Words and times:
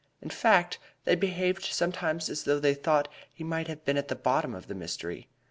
In 0.19 0.31
fact, 0.31 0.79
they 1.05 1.13
behaved 1.13 1.63
sometimes 1.63 2.27
as 2.27 2.45
though 2.45 2.59
they 2.59 2.73
thought 2.73 3.03
that 3.05 3.11
he 3.31 3.43
might 3.43 3.67
have 3.67 3.85
been 3.85 3.97
at 3.97 4.07
the 4.07 4.15
bottom 4.15 4.55
of 4.55 4.65
the 4.67 4.73
mystery. 4.73 5.27